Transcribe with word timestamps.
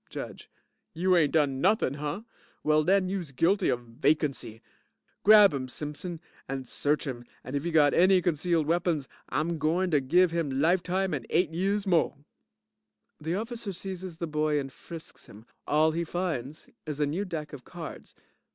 JUDGE 0.09 0.49
You 0.95 1.15
ain't 1.15 1.31
done 1.33 1.61
nothin', 1.61 1.93
hunh? 1.93 2.25
Well 2.63 2.83
den 2.83 3.07
youse 3.07 3.31
guilty 3.31 3.69
of 3.69 3.81
vacancy. 3.81 4.63
Grab 5.21 5.53
'im, 5.53 5.67
Simpson, 5.67 6.19
and 6.49 6.67
search 6.67 7.05
'im 7.05 7.23
and 7.43 7.55
if 7.55 7.63
he 7.63 7.69
got 7.69 7.93
any 7.93 8.19
concealed 8.19 8.65
weapons, 8.65 9.07
I'm 9.29 9.59
gointer 9.59 9.99
give 9.99 10.33
'im 10.33 10.59
life 10.59 10.81
time 10.81 11.13
and 11.13 11.27
eight 11.29 11.51
years 11.53 11.85
mo'. 11.85 12.17
(The 13.19 13.35
OFFICER 13.35 13.73
seizes 13.73 14.17
the 14.17 14.25
boy 14.25 14.59
and 14.59 14.73
frisks 14.73 15.27
him. 15.27 15.45
All 15.67 15.91
he 15.91 16.03
finds 16.03 16.67
is 16.87 16.99
a 16.99 17.05
new 17.05 17.23
deck 17.23 17.53
of 17.53 17.63
cards. 17.63 18.15